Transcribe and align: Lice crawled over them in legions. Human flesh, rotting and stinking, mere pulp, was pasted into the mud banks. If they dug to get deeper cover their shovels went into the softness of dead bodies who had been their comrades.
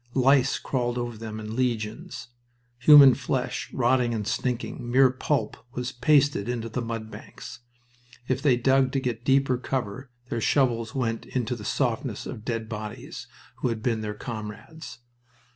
Lice 0.15 0.57
crawled 0.57 0.97
over 0.97 1.15
them 1.15 1.39
in 1.39 1.55
legions. 1.55 2.29
Human 2.79 3.13
flesh, 3.13 3.71
rotting 3.71 4.15
and 4.15 4.25
stinking, 4.27 4.89
mere 4.89 5.11
pulp, 5.11 5.55
was 5.73 5.91
pasted 5.91 6.49
into 6.49 6.69
the 6.69 6.81
mud 6.81 7.11
banks. 7.11 7.59
If 8.27 8.41
they 8.41 8.57
dug 8.57 8.91
to 8.93 8.99
get 8.99 9.23
deeper 9.23 9.59
cover 9.59 10.09
their 10.29 10.41
shovels 10.41 10.95
went 10.95 11.27
into 11.27 11.55
the 11.55 11.63
softness 11.65 12.25
of 12.25 12.43
dead 12.43 12.67
bodies 12.67 13.27
who 13.57 13.67
had 13.67 13.83
been 13.83 14.01
their 14.01 14.15
comrades. 14.15 14.97